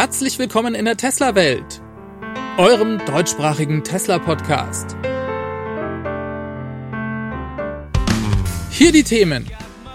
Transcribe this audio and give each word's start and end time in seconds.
Herzlich 0.00 0.38
willkommen 0.38 0.74
in 0.74 0.86
der 0.86 0.96
Tesla-Welt, 0.96 1.82
eurem 2.56 3.04
deutschsprachigen 3.04 3.84
Tesla-Podcast. 3.84 4.96
Hier 8.70 8.92
die 8.92 9.02
Themen. 9.02 9.46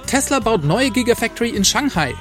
Tesla 0.05 0.41
baut 0.41 0.63
neue 0.63 0.91
Gigafactory 0.91 1.49
in 1.49 1.65
Shanghai, 1.65 2.13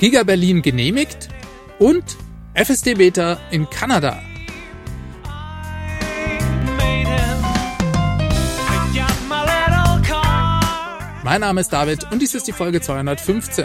Giga 0.00 0.22
Berlin 0.24 0.60
genehmigt 0.60 1.30
und 1.78 2.04
FSD 2.52 2.92
Beta 2.92 3.40
in 3.50 3.70
Kanada. 3.70 4.20
Mein 11.22 11.40
Name 11.40 11.62
ist 11.62 11.72
David 11.72 12.12
und 12.12 12.20
dies 12.20 12.34
ist 12.34 12.46
die 12.46 12.52
Folge 12.52 12.82
215. 12.82 13.64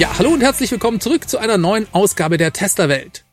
Ja, 0.00 0.16
hallo 0.16 0.30
und 0.30 0.40
herzlich 0.40 0.70
willkommen 0.70 0.98
zurück 0.98 1.28
zu 1.28 1.36
einer 1.36 1.58
neuen 1.58 1.86
Ausgabe 1.92 2.38
der 2.38 2.54
Tesla-Welt. 2.54 3.26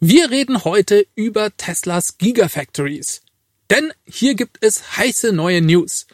Wir 0.00 0.30
reden 0.30 0.64
heute 0.64 1.06
über 1.14 1.56
Teslas 1.56 2.18
Gigafactories. 2.18 3.22
Denn 3.70 3.90
hier 4.04 4.34
gibt 4.34 4.58
es 4.60 4.98
heiße 4.98 5.32
neue 5.32 5.62
News. 5.62 6.06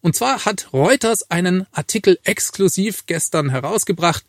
Und 0.00 0.16
zwar 0.16 0.46
hat 0.46 0.72
Reuters 0.72 1.30
einen 1.30 1.68
Artikel 1.70 2.18
exklusiv 2.24 3.06
gestern 3.06 3.50
herausgebracht. 3.50 4.24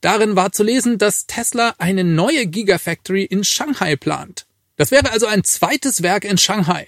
Darin 0.00 0.36
war 0.36 0.52
zu 0.52 0.62
lesen, 0.62 0.96
dass 0.96 1.26
Tesla 1.26 1.74
eine 1.76 2.02
neue 2.02 2.46
Gigafactory 2.46 3.24
in 3.24 3.44
Shanghai 3.44 3.94
plant. 3.94 4.46
Das 4.76 4.90
wäre 4.90 5.10
also 5.10 5.26
ein 5.26 5.44
zweites 5.44 6.02
Werk 6.02 6.24
in 6.24 6.38
Shanghai. 6.38 6.86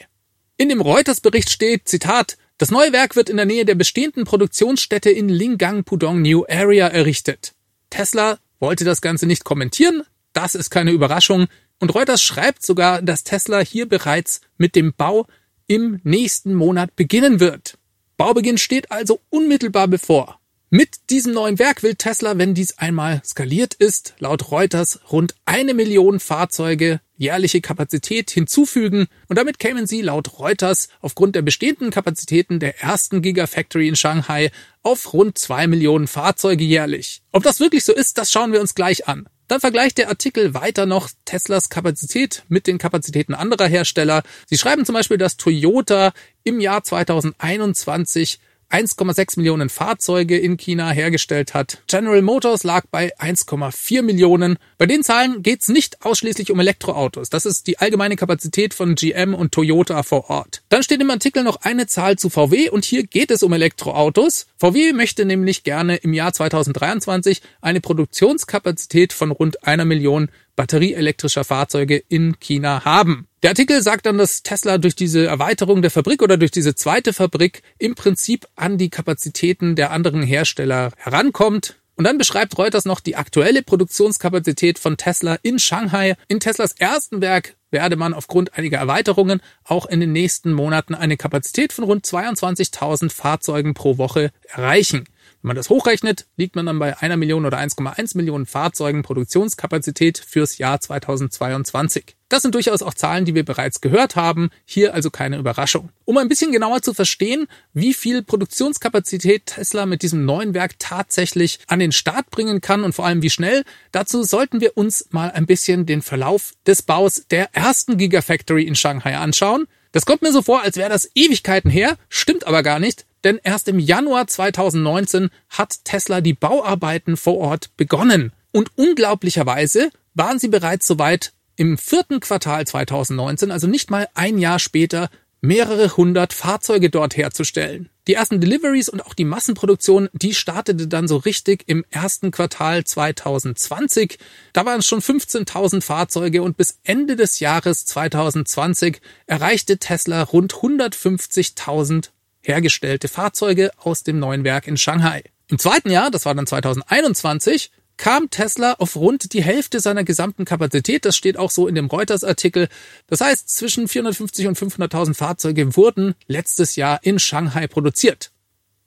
In 0.57 0.71
dem 0.71 0.81
Reuters-Bericht 0.81 1.51
steht, 1.51 1.87
Zitat, 1.87 2.39
das 2.57 2.71
neue 2.71 2.95
Werk 2.95 3.15
wird 3.15 3.29
in 3.29 3.37
der 3.37 3.45
Nähe 3.45 3.67
der 3.67 3.75
bestehenden 3.75 4.25
Produktionsstätte 4.25 5.11
in 5.11 5.29
Lingang 5.29 5.85
Pudong 5.85 6.23
New 6.23 6.47
Area 6.49 6.89
errichtet. 6.89 7.53
Tesla 7.91 8.39
wollte 8.59 8.85
das 8.85 9.01
Ganze 9.01 9.27
nicht 9.27 9.45
kommentieren, 9.45 10.03
das 10.33 10.55
ist 10.55 10.71
keine 10.71 10.93
Überraschung, 10.93 11.47
und 11.79 11.95
Reuters 11.95 12.23
schreibt 12.23 12.65
sogar, 12.65 13.03
dass 13.03 13.25
Tesla 13.25 13.61
hier 13.61 13.89
bereits 13.89 14.41
mit 14.59 14.77
dem 14.77 14.93
Bau 14.95 15.27
im 15.67 16.01
nächsten 16.03 16.55
Monat 16.55 16.95
beginnen 16.95 17.41
wird. 17.41 17.79
Baubeginn 18.17 18.59
steht 18.59 18.91
also 18.91 19.21
unmittelbar 19.31 19.89
bevor. 19.89 20.40
Mit 20.73 21.11
diesem 21.11 21.33
neuen 21.33 21.59
Werk 21.59 21.83
will 21.83 21.97
Tesla, 21.97 22.39
wenn 22.39 22.55
dies 22.55 22.79
einmal 22.79 23.21
skaliert 23.25 23.75
ist, 23.75 24.15
laut 24.21 24.53
Reuters 24.53 25.01
rund 25.11 25.35
eine 25.45 25.75
Million 25.75 26.21
Fahrzeuge 26.21 27.01
jährliche 27.17 27.61
Kapazität 27.61 28.31
hinzufügen 28.31 29.09
und 29.27 29.37
damit 29.37 29.59
kämen 29.59 29.89
sie 29.89 30.01
laut 30.01 30.39
Reuters 30.39 30.89
aufgrund 31.01 31.35
der 31.35 31.43
bestehenden 31.43 31.91
Kapazitäten 31.91 32.61
der 32.61 32.81
ersten 32.81 33.21
Gigafactory 33.21 33.89
in 33.89 33.97
Shanghai 33.97 34.53
auf 34.85 35.13
rund 35.13 35.39
zwei 35.39 35.67
Millionen 35.67 36.07
Fahrzeuge 36.07 36.63
jährlich. 36.63 37.23
Ob 37.33 37.43
das 37.43 37.59
wirklich 37.59 37.85
so 37.85 37.93
ist, 37.93 38.17
das 38.17 38.31
schauen 38.31 38.53
wir 38.53 38.61
uns 38.61 38.77
gleich 38.77 39.09
an. 39.09 39.29
Dann 39.49 39.59
vergleicht 39.59 39.99
der 39.99 40.09
Artikel 40.09 40.55
weiter 40.55 40.87
noch 40.87 41.11
Teslas 41.25 41.69
Kapazität 41.69 42.45
mit 42.47 42.69
den 42.69 42.79
Kapazitäten 42.79 43.35
anderer 43.35 43.67
Hersteller. 43.67 44.23
Sie 44.47 44.57
schreiben 44.57 44.87
zum 44.87 44.93
Beispiel, 44.93 45.19
dass 45.19 45.37
Toyota 45.37 46.13
im 46.45 46.61
Jahr 46.61 46.85
2021 46.85 48.39
1,6 48.71 49.37
Millionen 49.37 49.69
Fahrzeuge 49.69 50.39
in 50.39 50.57
China 50.57 50.91
hergestellt 50.91 51.55
hat. 51.55 51.83
General 51.89 52.23
Motors 52.23 52.63
lag 52.63 52.85
bei 52.91 53.17
1,4 53.19 54.03
Millionen. 54.03 54.59
Bei 54.79 54.87
den 54.87 55.03
Zahlen 55.03 55.43
geht 55.43 55.63
es 55.63 55.69
nicht 55.69 56.05
ausschließlich 56.05 56.53
um 56.53 56.61
Elektroautos. 56.61 57.31
Das 57.31 57.47
ist 57.47 57.67
die 57.67 57.79
allgemeine 57.79 58.17
Kapazität 58.17 58.73
von 58.73 58.95
GM 58.95 59.35
und 59.35 59.53
Toyota 59.53 60.03
vor 60.05 60.31
Ort. 60.31 60.63
Dann 60.69 60.83
steht 60.83 61.01
im 61.01 61.11
Artikel 61.11 61.43
noch 61.43 61.57
eine 61.63 61.87
Zahl 61.87 62.17
zu 62.17 62.31
VW 62.31 62.71
und 62.71 62.85
hier 62.85 63.05
geht 63.05 63.31
es 63.31 63.43
um 63.43 63.53
Elektroautos. 63.53 64.47
VW 64.57 64.93
möchte 64.93 65.25
nämlich 65.25 65.65
gerne 65.65 65.97
im 65.97 66.13
Jahr 66.13 66.33
2023 66.33 67.43
eine 67.61 67.81
Produktionskapazität 67.81 69.13
von 69.13 69.33
rund 69.33 69.67
einer 69.67 69.85
Million 69.85 70.31
batterieelektrischer 70.61 71.43
Fahrzeuge 71.43 72.03
in 72.11 72.39
China 72.39 72.85
haben. 72.85 73.27
Der 73.43 73.53
Artikel 73.53 73.81
sagt 73.81 74.05
dann, 74.05 74.19
dass 74.19 74.43
Tesla 74.43 74.77
durch 74.77 74.95
diese 74.95 75.25
Erweiterung 75.25 75.81
der 75.81 75.91
Fabrik 75.91 76.21
oder 76.21 76.37
durch 76.37 76.51
diese 76.51 76.75
zweite 76.75 77.15
Fabrik 77.15 77.63
im 77.79 77.95
Prinzip 77.95 78.47
an 78.57 78.77
die 78.77 78.91
Kapazitäten 78.91 79.75
der 79.75 79.91
anderen 79.91 80.23
Hersteller 80.23 80.93
herankommt. 80.99 81.77
Und 81.97 82.05
dann 82.05 82.19
beschreibt 82.19 82.59
Reuters 82.59 82.85
noch 82.85 83.01
die 83.01 83.17
aktuelle 83.17 83.63
Produktionskapazität 83.63 84.79
von 84.79 84.99
Tesla 84.99 85.39
in 85.41 85.59
Shanghai. 85.59 86.15
In 86.29 86.41
Teslas 86.41 86.73
ersten 86.73 87.23
Werk 87.23 87.57
werde 87.71 87.97
man 87.97 88.13
aufgrund 88.13 88.53
einiger 88.59 88.77
Erweiterungen 88.77 89.41
auch 89.65 89.87
in 89.87 90.01
den 90.01 90.13
nächsten 90.13 90.53
Monaten 90.53 90.95
eine 90.95 91.17
Kapazität 91.17 91.73
von 91.73 91.85
rund 91.85 92.05
22.000 92.05 93.11
Fahrzeugen 93.11 93.73
pro 93.73 93.97
Woche 93.97 94.31
erreichen. 94.47 95.05
Wenn 95.43 95.49
man 95.49 95.57
das 95.57 95.71
hochrechnet, 95.71 96.27
liegt 96.37 96.55
man 96.55 96.67
dann 96.67 96.79
bei 96.79 96.99
einer 96.99 97.17
Million 97.17 97.47
oder 97.47 97.59
1,1 97.59 98.15
Millionen 98.15 98.45
Fahrzeugen 98.45 99.03
Produktionskapazität 99.03 100.19
fürs 100.19 100.59
Jahr 100.59 100.81
2022. 100.81 102.15
Das 102.29 102.43
sind 102.43 102.55
durchaus 102.55 102.83
auch 102.83 102.93
Zahlen, 102.93 103.25
die 103.25 103.35
wir 103.35 103.45
bereits 103.45 103.81
gehört 103.81 104.17
haben. 104.17 104.51
Hier 104.67 104.93
also 104.93 105.11
keine 105.11 105.39
Überraschung. 105.39 105.89
Um 106.05 106.19
ein 106.19 106.29
bisschen 106.29 106.53
genauer 106.53 106.83
zu 106.83 106.93
verstehen, 106.93 107.47
wie 107.73 107.95
viel 107.95 108.23
Produktionskapazität 108.23 109.47
Tesla 109.47 109.87
mit 109.87 110.03
diesem 110.03 110.27
neuen 110.27 110.53
Werk 110.53 110.79
tatsächlich 110.79 111.59
an 111.69 111.79
den 111.79 111.93
Start 111.93 112.31
bringen 112.31 112.61
kann 112.61 112.85
und 112.85 112.95
vor 112.95 113.07
allem 113.07 113.23
wie 113.23 113.31
schnell, 113.31 113.65
dazu 113.93 114.23
sollten 114.23 114.61
wir 114.61 114.77
uns 114.77 115.07
mal 115.11 115.31
ein 115.31 115.47
bisschen 115.47 115.87
den 115.87 116.03
Verlauf 116.03 116.53
des 116.67 116.83
Baus 116.83 117.25
der 117.31 117.49
ersten 117.55 117.97
Gigafactory 117.97 118.65
in 118.65 118.77
Shanghai 118.77 119.17
anschauen. 119.17 119.67
Das 119.93 120.05
kommt 120.05 120.21
mir 120.21 120.33
so 120.33 120.43
vor, 120.43 120.63
als 120.63 120.77
wäre 120.77 120.91
das 120.91 121.11
Ewigkeiten 121.15 121.71
her, 121.71 121.97
stimmt 122.11 122.47
aber 122.47 122.63
gar 122.63 122.79
nicht, 122.79 123.07
denn 123.25 123.41
erst 123.43 123.69
im 123.69 123.79
Januar 123.79 124.27
2019 124.27 125.31
hat 125.49 125.85
Tesla 125.85 126.21
die 126.21 126.35
Bauarbeiten 126.35 127.17
vor 127.17 127.39
Ort 127.39 127.77
begonnen. 127.77 128.33
Und 128.53 128.71
unglaublicherweise 128.77 129.91
waren 130.15 130.39
sie 130.39 130.49
bereits 130.49 130.87
soweit 130.87 131.33
im 131.57 131.79
vierten 131.79 132.21
Quartal 132.21 132.67
2019, 132.67 133.51
also 133.51 133.67
nicht 133.67 133.91
mal 133.91 134.09
ein 134.15 134.39
Jahr 134.39 134.59
später, 134.59 135.11
mehrere 135.41 135.97
hundert 135.97 136.33
Fahrzeuge 136.33 136.91
dort 136.91 137.17
herzustellen. 137.17 137.89
Die 138.07 138.15
ersten 138.15 138.41
Deliveries 138.41 138.89
und 138.89 139.05
auch 139.05 139.15
die 139.15 139.25
Massenproduktion, 139.25 140.09
die 140.13 140.35
startete 140.35 140.89
dann 140.89 141.09
so 141.09 141.17
richtig 141.17 141.65
im 141.67 141.85
ersten 141.91 142.31
Quartal 142.31 142.85
2020. 142.85 144.19
Da 144.53 144.67
waren 144.67 144.81
es 144.81 144.87
schon 144.87 145.01
15.000 145.01 145.83
Fahrzeuge 145.83 146.43
und 146.43 146.57
bis 146.57 146.79
Ende 146.83 147.17
des 147.17 147.41
Jahres 147.41 147.87
2020 147.87 149.01
erreichte 149.27 149.79
Tesla 149.79 150.23
rund 150.23 150.55
150.000 150.55 152.11
hergestellte 152.43 153.09
Fahrzeuge 153.09 153.71
aus 153.77 154.03
dem 154.03 154.19
neuen 154.19 154.45
Werk 154.45 154.67
in 154.67 154.77
Shanghai. 154.77 155.25
Im 155.49 155.59
zweiten 155.59 155.91
Jahr, 155.91 156.11
das 156.11 156.27
war 156.27 156.35
dann 156.35 156.47
2021, 156.47 157.71
kam 157.97 158.31
Tesla 158.31 158.75
auf 158.75 158.97
rund 158.97 159.35
die 159.35 159.43
Hälfte 159.43 159.79
seiner 159.79 160.05
gesamten 160.05 160.47
Kapazität. 160.47 161.05
Das 161.05 161.17
steht 161.17 161.37
auch 161.37 161.51
so 161.51 161.69
in 161.69 161.75
dem 161.75 161.87
Reuters-Artikel. 161.87 162.69
Das 163.09 163.21
heißt, 163.21 163.49
zwischen 163.51 163.89
450 163.89 164.47
und 164.47 164.59
500.000 164.59 165.15
Fahrzeuge 165.15 165.77
wurden 165.77 166.15
letztes 166.27 166.77
Jahr 166.77 167.01
in 167.03 167.19
Shanghai 167.19 167.67
produziert. 167.67 168.31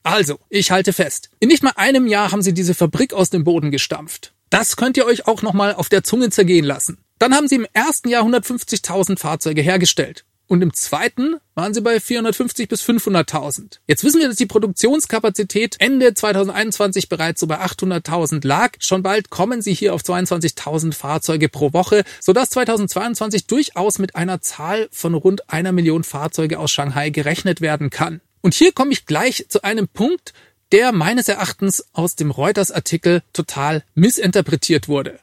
Also, 0.02 0.40
ich 0.50 0.72
halte 0.72 0.94
fest. 0.94 1.30
In 1.40 1.50
nicht 1.50 1.64
mal 1.64 1.74
einem 1.76 2.08
Jahr 2.08 2.32
haben 2.32 2.42
sie 2.42 2.54
diese 2.54 2.74
Fabrik 2.74 3.14
aus 3.14 3.30
dem 3.30 3.44
Boden 3.44 3.70
gestampft. 3.70 4.34
Das 4.50 4.78
könnt 4.78 4.98
ihr 4.98 5.06
euch 5.06 5.28
auch 5.28 5.44
nochmal 5.44 5.76
auf 5.76 5.90
der 5.90 6.04
Zunge 6.04 6.30
zergehen 6.30 6.66
lassen. 6.66 6.98
Dann 7.20 7.36
haben 7.36 7.48
sie 7.48 7.56
im 7.56 7.68
ersten 7.72 8.10
Jahr 8.10 8.24
150.000 8.24 9.20
Fahrzeuge 9.20 9.62
hergestellt 9.62 10.26
und 10.54 10.62
im 10.62 10.74
zweiten 10.74 11.38
waren 11.56 11.74
sie 11.74 11.82
bei 11.82 12.00
450 12.00 12.70
bis 12.70 12.84
500.000. 12.84 13.80
Jetzt 13.88 14.04
wissen 14.04 14.22
wir, 14.22 14.28
dass 14.28 14.38
die 14.38 14.46
Produktionskapazität 14.46 15.78
Ende 15.80 16.14
2021 16.14 17.10
bereits 17.10 17.40
so 17.40 17.48
bei 17.48 17.60
800.000 17.60 18.46
lag. 18.48 18.74
Schon 18.80 19.02
bald 19.02 19.32
kommen 19.32 19.64
sie 19.64 19.74
hier 19.74 19.96
auf 19.96 20.02
22.000 20.02 20.94
Fahrzeuge 20.94 21.50
pro 21.50 21.74
Woche, 21.74 22.04
sodass 22.20 22.52
2022 22.52 23.48
durchaus 23.48 23.98
mit 23.98 24.16
einer 24.16 24.42
Zahl 24.42 24.88
von 24.92 25.16
rund 25.16 25.50
einer 25.50 25.72
Million 25.72 26.04
Fahrzeuge 26.04 26.60
aus 26.60 26.72
Shanghai 26.72 27.10
gerechnet 27.10 27.60
werden 27.60 27.90
kann. 27.90 28.22
Und 28.42 28.54
hier 28.54 28.72
komme 28.72 28.92
ich 28.92 29.08
gleich 29.08 29.48
zu 29.50 29.64
einem 29.64 29.88
Punkt, 29.88 30.34
der 30.72 30.92
meines 30.92 31.28
Erachtens 31.28 31.84
aus 31.94 32.16
dem 32.16 32.30
Reuters-Artikel 32.30 33.24
total 33.34 33.84
missinterpretiert 33.96 34.88
wurde. 34.88 35.20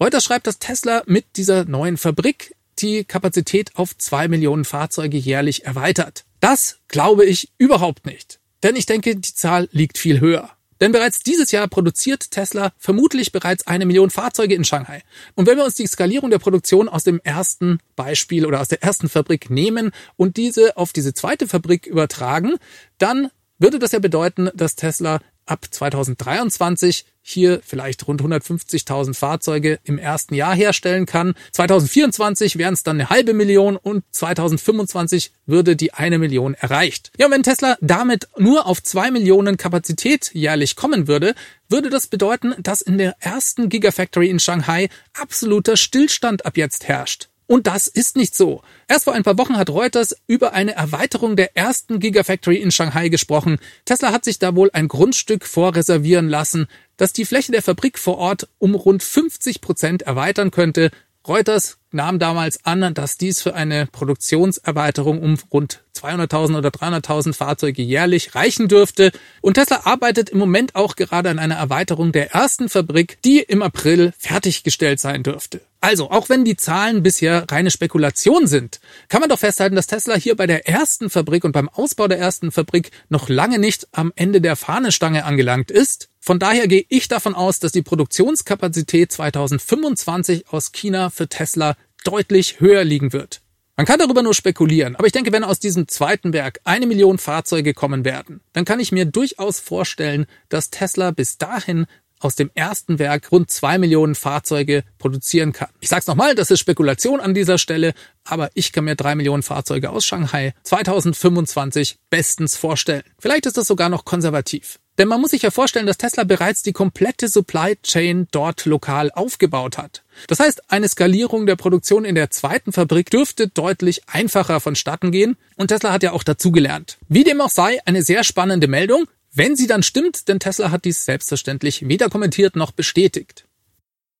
Reuters 0.00 0.22
schreibt, 0.22 0.46
dass 0.46 0.60
Tesla 0.60 1.02
mit 1.06 1.36
dieser 1.36 1.64
neuen 1.64 1.96
Fabrik 1.96 2.54
die 2.80 3.04
Kapazität 3.04 3.76
auf 3.76 3.96
zwei 3.96 4.28
Millionen 4.28 4.64
Fahrzeuge 4.64 5.16
jährlich 5.16 5.64
erweitert. 5.64 6.24
Das 6.40 6.78
glaube 6.88 7.24
ich 7.24 7.50
überhaupt 7.58 8.06
nicht. 8.06 8.40
Denn 8.62 8.76
ich 8.76 8.86
denke, 8.86 9.16
die 9.16 9.34
Zahl 9.34 9.68
liegt 9.72 9.98
viel 9.98 10.20
höher. 10.20 10.50
Denn 10.80 10.92
bereits 10.92 11.20
dieses 11.20 11.50
Jahr 11.50 11.66
produziert 11.66 12.30
Tesla 12.30 12.72
vermutlich 12.78 13.32
bereits 13.32 13.66
eine 13.66 13.84
Million 13.84 14.10
Fahrzeuge 14.10 14.54
in 14.54 14.64
Shanghai. 14.64 15.02
Und 15.34 15.46
wenn 15.46 15.56
wir 15.56 15.64
uns 15.64 15.74
die 15.74 15.86
Skalierung 15.86 16.30
der 16.30 16.38
Produktion 16.38 16.88
aus 16.88 17.02
dem 17.02 17.20
ersten 17.24 17.80
Beispiel 17.96 18.46
oder 18.46 18.60
aus 18.60 18.68
der 18.68 18.82
ersten 18.82 19.08
Fabrik 19.08 19.50
nehmen 19.50 19.90
und 20.16 20.36
diese 20.36 20.76
auf 20.76 20.92
diese 20.92 21.14
zweite 21.14 21.48
Fabrik 21.48 21.86
übertragen, 21.86 22.56
dann 22.98 23.30
würde 23.58 23.80
das 23.80 23.92
ja 23.92 23.98
bedeuten, 23.98 24.50
dass 24.54 24.76
Tesla 24.76 25.20
ab 25.48 25.66
2023 25.70 27.04
hier 27.28 27.60
vielleicht 27.62 28.06
rund 28.08 28.22
150.000 28.22 29.14
Fahrzeuge 29.14 29.78
im 29.84 29.98
ersten 29.98 30.34
Jahr 30.34 30.54
herstellen 30.54 31.04
kann. 31.04 31.34
2024 31.52 32.56
wären 32.56 32.74
es 32.74 32.82
dann 32.82 32.96
eine 32.96 33.10
halbe 33.10 33.34
Million 33.34 33.76
und 33.76 34.04
2025 34.12 35.32
würde 35.44 35.76
die 35.76 35.92
eine 35.92 36.18
Million 36.18 36.54
erreicht. 36.54 37.12
Ja, 37.18 37.30
wenn 37.30 37.42
Tesla 37.42 37.76
damit 37.80 38.28
nur 38.38 38.66
auf 38.66 38.82
zwei 38.82 39.10
Millionen 39.10 39.58
Kapazität 39.58 40.30
jährlich 40.32 40.74
kommen 40.74 41.06
würde, 41.06 41.34
würde 41.68 41.90
das 41.90 42.06
bedeuten, 42.06 42.54
dass 42.60 42.80
in 42.80 42.96
der 42.96 43.14
ersten 43.20 43.68
Gigafactory 43.68 44.30
in 44.30 44.40
Shanghai 44.40 44.88
absoluter 45.12 45.76
Stillstand 45.76 46.46
ab 46.46 46.56
jetzt 46.56 46.88
herrscht. 46.88 47.28
Und 47.48 47.66
das 47.66 47.86
ist 47.88 48.14
nicht 48.14 48.36
so. 48.36 48.60
Erst 48.88 49.04
vor 49.04 49.14
ein 49.14 49.22
paar 49.22 49.38
Wochen 49.38 49.56
hat 49.56 49.70
Reuters 49.70 50.14
über 50.26 50.52
eine 50.52 50.76
Erweiterung 50.76 51.34
der 51.34 51.56
ersten 51.56 51.98
Gigafactory 51.98 52.56
in 52.56 52.70
Shanghai 52.70 53.08
gesprochen. 53.08 53.58
Tesla 53.86 54.12
hat 54.12 54.26
sich 54.26 54.38
da 54.38 54.54
wohl 54.54 54.70
ein 54.74 54.86
Grundstück 54.86 55.46
vorreservieren 55.46 56.28
lassen, 56.28 56.68
das 56.98 57.14
die 57.14 57.24
Fläche 57.24 57.50
der 57.50 57.62
Fabrik 57.62 57.98
vor 57.98 58.18
Ort 58.18 58.48
um 58.58 58.74
rund 58.74 59.02
50 59.02 59.62
Prozent 59.62 60.02
erweitern 60.02 60.50
könnte. 60.50 60.90
Reuters 61.26 61.78
nahm 61.90 62.18
damals 62.18 62.66
an, 62.66 62.92
dass 62.92 63.16
dies 63.16 63.40
für 63.40 63.54
eine 63.54 63.86
Produktionserweiterung 63.86 65.22
um 65.22 65.38
rund 65.50 65.82
200.000 65.96 66.58
oder 66.58 66.68
300.000 66.68 67.32
Fahrzeuge 67.32 67.80
jährlich 67.80 68.34
reichen 68.34 68.68
dürfte. 68.68 69.10
Und 69.40 69.54
Tesla 69.54 69.80
arbeitet 69.84 70.28
im 70.28 70.38
Moment 70.38 70.74
auch 70.74 70.96
gerade 70.96 71.30
an 71.30 71.38
einer 71.38 71.56
Erweiterung 71.56 72.12
der 72.12 72.32
ersten 72.32 72.68
Fabrik, 72.68 73.22
die 73.24 73.40
im 73.40 73.62
April 73.62 74.12
fertiggestellt 74.18 75.00
sein 75.00 75.22
dürfte. 75.22 75.62
Also, 75.80 76.10
auch 76.10 76.28
wenn 76.28 76.44
die 76.44 76.56
Zahlen 76.56 77.04
bisher 77.04 77.44
reine 77.48 77.70
Spekulation 77.70 78.48
sind, 78.48 78.80
kann 79.08 79.20
man 79.20 79.28
doch 79.28 79.38
festhalten, 79.38 79.76
dass 79.76 79.86
Tesla 79.86 80.16
hier 80.16 80.34
bei 80.34 80.48
der 80.48 80.68
ersten 80.68 81.08
Fabrik 81.08 81.44
und 81.44 81.52
beim 81.52 81.68
Ausbau 81.68 82.08
der 82.08 82.18
ersten 82.18 82.50
Fabrik 82.50 82.90
noch 83.08 83.28
lange 83.28 83.60
nicht 83.60 83.86
am 83.92 84.12
Ende 84.16 84.40
der 84.40 84.56
Fahnenstange 84.56 85.24
angelangt 85.24 85.70
ist. 85.70 86.08
Von 86.18 86.40
daher 86.40 86.66
gehe 86.66 86.84
ich 86.88 87.06
davon 87.06 87.34
aus, 87.34 87.60
dass 87.60 87.70
die 87.70 87.82
Produktionskapazität 87.82 89.12
2025 89.12 90.48
aus 90.48 90.72
China 90.72 91.10
für 91.10 91.28
Tesla 91.28 91.76
deutlich 92.04 92.58
höher 92.58 92.82
liegen 92.82 93.12
wird. 93.12 93.40
Man 93.76 93.86
kann 93.86 94.00
darüber 94.00 94.24
nur 94.24 94.34
spekulieren, 94.34 94.96
aber 94.96 95.06
ich 95.06 95.12
denke, 95.12 95.30
wenn 95.30 95.44
aus 95.44 95.60
diesem 95.60 95.86
zweiten 95.86 96.32
Werk 96.32 96.58
eine 96.64 96.88
Million 96.88 97.18
Fahrzeuge 97.18 97.74
kommen 97.74 98.04
werden, 98.04 98.40
dann 98.52 98.64
kann 98.64 98.80
ich 98.80 98.90
mir 98.90 99.04
durchaus 99.04 99.60
vorstellen, 99.60 100.26
dass 100.48 100.70
Tesla 100.70 101.12
bis 101.12 101.38
dahin 101.38 101.86
aus 102.20 102.34
dem 102.34 102.50
ersten 102.54 102.98
Werk 102.98 103.30
rund 103.32 103.50
zwei 103.50 103.78
Millionen 103.78 104.14
Fahrzeuge 104.14 104.84
produzieren 104.98 105.52
kann. 105.52 105.68
Ich 105.80 105.88
sag's 105.88 106.06
nochmal, 106.06 106.34
das 106.34 106.50
ist 106.50 106.60
Spekulation 106.60 107.20
an 107.20 107.34
dieser 107.34 107.58
Stelle, 107.58 107.94
aber 108.24 108.50
ich 108.54 108.72
kann 108.72 108.84
mir 108.84 108.96
drei 108.96 109.14
Millionen 109.14 109.42
Fahrzeuge 109.42 109.90
aus 109.90 110.04
Shanghai 110.04 110.54
2025 110.62 111.98
bestens 112.10 112.56
vorstellen. 112.56 113.02
Vielleicht 113.18 113.46
ist 113.46 113.56
das 113.56 113.66
sogar 113.66 113.88
noch 113.88 114.04
konservativ. 114.04 114.78
Denn 114.98 115.06
man 115.06 115.20
muss 115.20 115.30
sich 115.30 115.42
ja 115.42 115.52
vorstellen, 115.52 115.86
dass 115.86 115.96
Tesla 115.96 116.24
bereits 116.24 116.64
die 116.64 116.72
komplette 116.72 117.28
Supply 117.28 117.76
Chain 117.84 118.26
dort 118.32 118.64
lokal 118.64 119.12
aufgebaut 119.12 119.78
hat. 119.78 120.02
Das 120.26 120.40
heißt, 120.40 120.72
eine 120.72 120.88
Skalierung 120.88 121.46
der 121.46 121.54
Produktion 121.54 122.04
in 122.04 122.16
der 122.16 122.30
zweiten 122.30 122.72
Fabrik 122.72 123.08
dürfte 123.08 123.46
deutlich 123.46 124.02
einfacher 124.08 124.58
vonstatten 124.58 125.12
gehen 125.12 125.36
und 125.56 125.68
Tesla 125.68 125.92
hat 125.92 126.02
ja 126.02 126.12
auch 126.12 126.24
dazugelernt. 126.24 126.98
Wie 127.08 127.22
dem 127.22 127.40
auch 127.40 127.50
sei, 127.50 127.78
eine 127.84 128.02
sehr 128.02 128.24
spannende 128.24 128.66
Meldung, 128.66 129.04
wenn 129.32 129.56
sie 129.56 129.66
dann 129.66 129.82
stimmt, 129.82 130.28
denn 130.28 130.40
Tesla 130.40 130.70
hat 130.70 130.84
dies 130.84 131.04
selbstverständlich 131.04 131.88
weder 131.88 132.08
kommentiert 132.08 132.56
noch 132.56 132.72
bestätigt. 132.72 133.46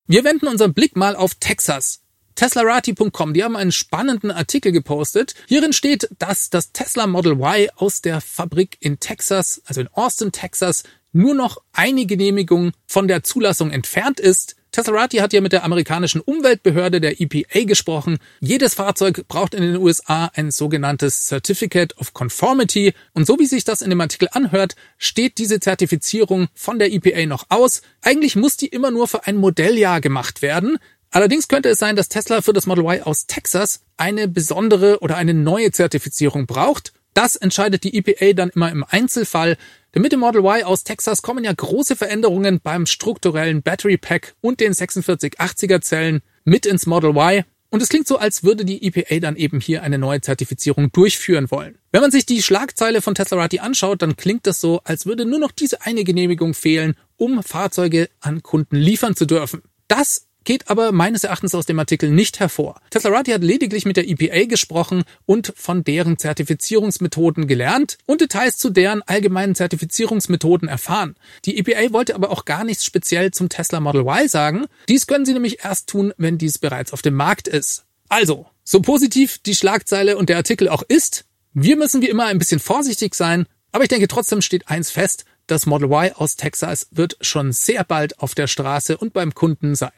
Wir 0.07 0.25
wenden 0.25 0.49
unseren 0.49 0.75
Blick 0.75 0.97
mal 0.97 1.17
auf 1.17 1.35
Texas. 1.35 2.01
Teslarati.com, 2.35 3.35
die 3.35 3.43
haben 3.43 3.57
einen 3.57 3.73
spannenden 3.73 4.31
Artikel 4.31 4.71
gepostet. 4.71 5.35
Hierin 5.49 5.73
steht, 5.73 6.09
dass 6.19 6.51
das 6.51 6.71
Tesla 6.73 7.09
Model 7.09 7.33
Y 7.33 7.69
aus 7.75 8.01
der 8.01 8.21
Fabrik 8.21 8.77
in 8.79 9.01
Texas, 9.01 9.61
also 9.67 9.81
in 9.81 9.89
Austin, 9.89 10.31
Texas, 10.31 10.85
nur 11.13 11.35
noch 11.35 11.59
eine 11.73 12.07
Genehmigung 12.07 12.73
von 12.87 13.09
der 13.09 13.25
Zulassung 13.25 13.73
entfernt 13.73 14.21
ist. 14.21 14.55
Teslarati 14.73 15.19
hat 15.19 15.33
ja 15.33 15.41
mit 15.41 15.53
der 15.53 15.65
amerikanischen 15.65 16.21
Umweltbehörde 16.21 17.01
der 17.01 17.21
EPA 17.21 17.65
gesprochen. 17.65 18.19
Jedes 18.41 18.75
Fahrzeug 18.75 19.27
braucht 19.29 19.55
in 19.55 19.63
den 19.63 19.77
USA 19.77 20.31
ein 20.35 20.51
sogenanntes 20.51 21.27
Certificate 21.27 21.97
of 21.99 22.13
Conformity. 22.13 22.93
Und 23.15 23.27
so 23.27 23.39
wie 23.39 23.47
sich 23.47 23.65
das 23.65 23.83
in 23.83 23.91
dem 23.91 24.01
Artikel 24.01 24.29
anhört, 24.33 24.77
steht 24.99 25.39
diese 25.39 25.61
Zertifizierung 25.61 26.49
von 26.55 26.79
der 26.79 26.93
EPA 26.93 27.27
noch 27.27 27.47
aus. 27.49 27.83
Eigentlich 28.03 28.37
muss 28.37 28.57
die 28.57 28.69
immer 28.69 28.91
nur 28.91 29.09
für 29.09 29.27
ein 29.27 29.37
Modelljahr 29.37 30.01
gemacht 30.01 30.43
werden. 30.43 30.79
Allerdings 31.11 31.49
könnte 31.49 31.71
es 31.71 31.79
sein, 31.79 31.97
dass 31.97 32.09
Tesla 32.09 32.43
für 32.43 32.53
das 32.53 32.67
Model 32.67 32.85
Y 32.85 33.03
aus 33.03 33.27
Texas 33.27 33.81
eine 33.97 34.29
besondere 34.29 35.01
oder 35.01 35.17
eine 35.17 35.33
neue 35.33 35.73
Zertifizierung 35.73 36.47
braucht. 36.47 36.93
Das 37.19 37.35
entscheidet 37.35 37.83
die 37.83 37.97
EPA 37.99 38.33
dann 38.33 38.51
immer 38.51 38.71
im 38.71 38.85
Einzelfall. 38.85 39.57
Denn 39.93 40.03
mit 40.03 40.13
dem 40.13 40.21
Model 40.21 40.41
Y 40.41 40.63
aus 40.63 40.85
Texas 40.85 41.21
kommen 41.21 41.43
ja 41.43 41.53
große 41.53 41.97
Veränderungen 41.97 42.61
beim 42.63 42.87
strukturellen 42.87 43.61
Battery 43.61 43.97
Pack 43.97 44.37
und 44.41 44.61
den 44.61 44.73
4680er 44.73 45.81
Zellen 45.81 46.21
mit 46.45 46.65
ins 46.65 46.87
Model 46.87 47.11
Y. 47.17 47.43
Und 47.71 47.83
es 47.83 47.89
klingt 47.89 48.07
so, 48.07 48.19
als 48.19 48.45
würde 48.45 48.65
die 48.65 48.87
EPA 48.87 49.19
dann 49.19 49.35
eben 49.35 49.59
hier 49.59 49.83
eine 49.83 49.99
neue 49.99 50.21
Zertifizierung 50.21 50.93
durchführen 50.93 51.51
wollen. 51.51 51.77
Wenn 51.91 52.03
man 52.03 52.13
sich 52.13 52.25
die 52.25 52.41
Schlagzeile 52.41 53.03
von 53.03 53.17
Teslarati 53.17 53.59
anschaut, 53.59 54.01
dann 54.01 54.15
klingt 54.15 54.47
das 54.47 54.61
so, 54.61 54.81
als 54.85 55.05
würde 55.05 55.25
nur 55.25 55.41
noch 55.41 55.51
diese 55.51 55.83
eine 55.83 56.05
Genehmigung 56.05 56.55
fehlen, 56.55 56.95
um 57.17 57.43
Fahrzeuge 57.43 58.11
an 58.21 58.45
Kunden 58.45 58.77
liefern 58.77 59.17
zu 59.17 59.27
dürfen. 59.27 59.63
Das 59.89 60.28
geht 60.49 60.71
aber 60.71 60.93
meines 60.93 61.25
Erachtens 61.25 61.55
aus 61.55 61.67
dem 61.67 61.79
Artikel 61.79 62.11
nicht 62.11 62.41
hervor. 62.41 62.81
Teslarati 62.89 63.33
hat 63.33 63.43
lediglich 63.43 63.85
mit 63.85 63.99
der 63.99 64.09
EPA 64.09 64.47
gesprochen 64.47 65.05
und 65.27 65.53
von 65.55 65.85
deren 65.85 66.17
Zertifizierungsmethoden 66.17 67.47
gelernt 67.47 67.99
und 68.07 68.23
Details 68.23 68.57
zu 68.57 68.71
deren 68.71 69.03
allgemeinen 69.03 69.55
Zertifizierungsmethoden 69.55 70.67
erfahren. 70.67 71.17
Die 71.45 71.59
EPA 71.59 71.93
wollte 71.93 72.15
aber 72.15 72.31
auch 72.31 72.47
gar 72.47 72.65
nichts 72.65 72.87
speziell 72.87 73.31
zum 73.31 73.51
Tesla 73.51 73.79
Model 73.81 74.07
Y 74.07 74.27
sagen. 74.27 74.65
Dies 74.89 75.07
können 75.07 75.27
sie 75.27 75.35
nämlich 75.35 75.63
erst 75.67 75.87
tun, 75.87 76.15
wenn 76.17 76.39
dies 76.39 76.59
bereits 76.59 76.95
auf 76.95 77.03
dem 77.03 77.15
Markt 77.15 77.47
ist. 77.47 77.85
Also, 78.09 78.47
so 78.65 78.81
positiv 78.81 79.37
die 79.45 79.55
Schlagzeile 79.55 80.17
und 80.17 80.31
der 80.31 80.39
Artikel 80.39 80.71
auch 80.71 80.83
ist, 80.89 81.27
wir 81.53 81.77
müssen 81.77 82.01
wie 82.01 82.09
immer 82.09 82.25
ein 82.25 82.39
bisschen 82.39 82.59
vorsichtig 82.59 83.15
sein, 83.15 83.45
aber 83.71 83.85
ich 83.85 83.91
denke 83.91 84.09
trotzdem 84.09 84.41
steht 84.41 84.69
eins 84.69 84.91
fest, 84.91 85.27
das 85.47 85.67
Model 85.67 85.91
Y 85.91 86.13
aus 86.15 86.37
Texas 86.37 86.89
wird 86.91 87.19
schon 87.21 87.53
sehr 87.53 87.85
bald 87.85 88.19
auf 88.19 88.35
der 88.35 88.47
Straße 88.47 88.97
und 88.97 89.13
beim 89.13 89.35
Kunden 89.35 89.75
sein. 89.75 89.93